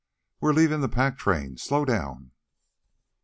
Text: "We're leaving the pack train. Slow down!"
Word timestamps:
"We're 0.39 0.53
leaving 0.53 0.81
the 0.81 0.89
pack 0.89 1.19
train. 1.19 1.57
Slow 1.57 1.85
down!" 1.85 2.31